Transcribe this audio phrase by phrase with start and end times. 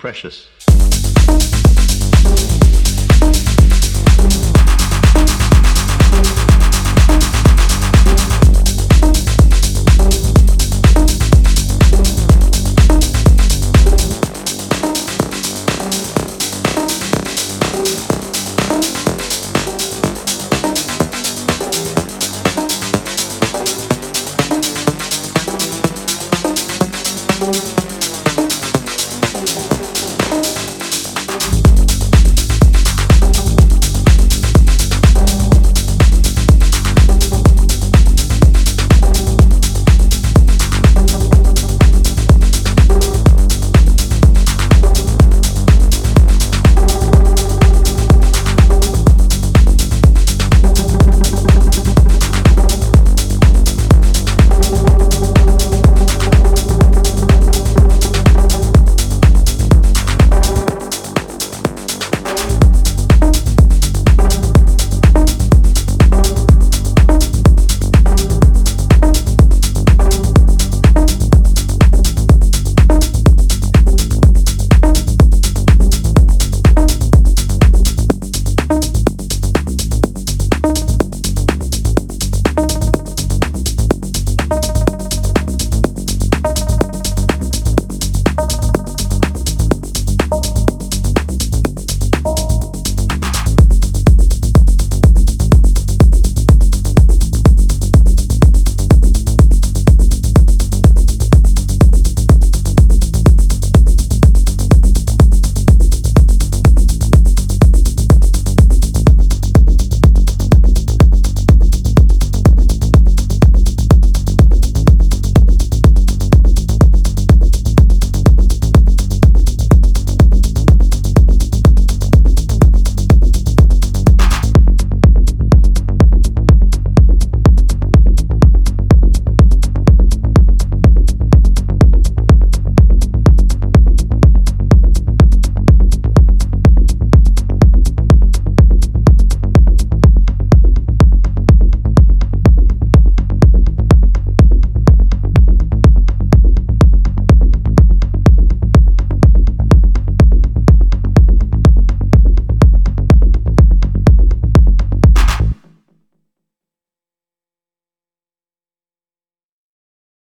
[0.00, 0.49] precious.